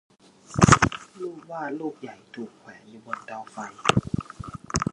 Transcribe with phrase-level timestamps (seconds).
[1.21, 3.57] รูปวาดรูปใหญ่ถูกแขวนอยู่บนเตาไฟ